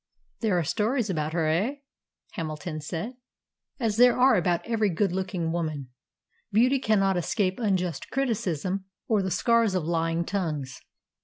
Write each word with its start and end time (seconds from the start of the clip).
"There 0.39 0.57
are 0.57 0.63
stories 0.63 1.11
about 1.11 1.33
her, 1.33 1.47
eh?" 1.47 1.75
Hamilton 2.31 2.79
said. 2.81 3.17
"As 3.79 3.97
there 3.97 4.17
are 4.17 4.33
about 4.33 4.65
every 4.65 4.89
good 4.89 5.11
looking 5.11 5.51
woman. 5.51 5.89
Beauty 6.51 6.79
cannot 6.79 7.17
escape 7.17 7.59
unjust 7.59 8.09
criticism 8.09 8.85
or 9.07 9.21
the 9.21 9.29
scars 9.29 9.75
of 9.75 9.83
lying 9.83 10.25
tongues." 10.25 10.81